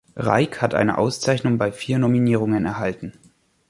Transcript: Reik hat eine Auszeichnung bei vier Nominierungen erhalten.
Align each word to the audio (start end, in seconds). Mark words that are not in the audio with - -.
Reik 0.15 0.63
hat 0.63 0.73
eine 0.73 0.97
Auszeichnung 0.97 1.59
bei 1.59 1.71
vier 1.71 1.99
Nominierungen 1.99 2.65
erhalten. 2.65 3.13